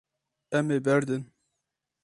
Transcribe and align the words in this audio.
Em 0.57 0.65
ê 0.75 0.79
berdin. 0.87 1.23